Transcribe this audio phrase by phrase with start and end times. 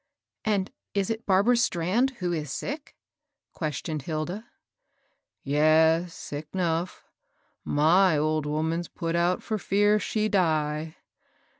[0.53, 2.95] "And is it Barbara Strand who is sick?
[3.23, 4.45] '* ques tioned E[ilda."
[5.43, 7.03] Yes, sick 'nough.
[7.63, 10.95] My old woman's put out for fear she die.